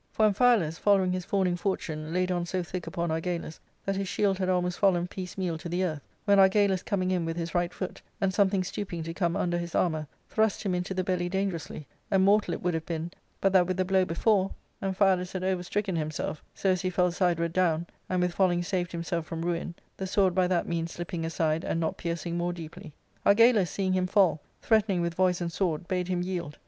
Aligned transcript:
For 0.11 0.25
Amphialus, 0.27 0.79
following 0.79 1.11
his 1.11 1.25
fawning 1.25 1.55
fortune, 1.55 2.11
laid 2.11 2.31
on 2.31 2.47
so 2.47 2.63
thick 2.63 2.87
upon 2.87 3.11
Argalus 3.11 3.59
that 3.85 3.95
his 3.97 4.07
shield 4.07 4.39
had 4.39 4.49
almost 4.49 4.79
fallen 4.79 5.05
piecemeal 5.07 5.59
to 5.59 5.69
the 5.69 5.83
earth, 5.83 6.01
when 6.25 6.39
Argalus 6.39 6.81
coming 6.83 7.11
in 7.11 7.23
with 7.23 7.37
his 7.37 7.53
right 7.53 7.71
foot, 7.71 8.01
and 8.19 8.33
something 8.33 8.63
stooping 8.63 9.03
to 9.03 9.13
come 9.13 9.35
under 9.35 9.59
his 9.59 9.75
armour, 9.75 10.07
thrust 10.27 10.63
him 10.63 10.73
into 10.73 10.95
the 10.95 11.03
belly 11.03 11.29
dangerously, 11.29 11.85
and 12.09 12.25
mortal 12.25 12.51
it 12.55 12.63
would 12.63 12.73
have 12.73 12.87
been, 12.87 13.11
but 13.39 13.53
that 13.53 13.67
with 13.67 13.77
the 13.77 13.85
blow 13.85 14.03
before 14.03 14.49
Amphialus 14.81 15.33
had 15.33 15.43
over 15.43 15.61
stricken 15.61 15.97
ARCADIA,— 15.99 16.05
Book 16.09 16.17
III. 16.17 16.31
3Pi 16.31 16.31
himself 16.31 16.43
so 16.55 16.69
as 16.71 16.81
he 16.81 16.89
fell 16.89 17.11
sideward 17.11 17.53
down, 17.53 17.85
and 18.09 18.21
with 18.23 18.33
falling 18.33 18.63
saved 18.63 18.91
himself 18.93 19.27
from 19.27 19.43
ruin, 19.45 19.75
the 19.97 20.07
sword 20.07 20.33
by 20.33 20.47
that 20.47 20.67
means 20.67 20.91
slipping 20.91 21.23
aside, 21.23 21.63
and 21.63 21.79
not 21.79 21.97
piercing 21.97 22.35
more 22.35 22.53
deeply. 22.53 22.91
Argalus, 23.23 23.69
seeing 23.69 23.93
him 23.93 24.07
fall, 24.07 24.41
threatening 24.63 25.01
with 25.03 25.13
voice 25.13 25.41
and 25.41 25.51
sword, 25.53 25.87
bade 25.87 26.07
him 26.07 26.23
yield. 26.23 26.57